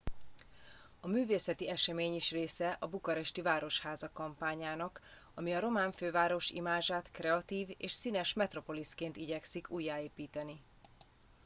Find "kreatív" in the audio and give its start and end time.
7.11-7.67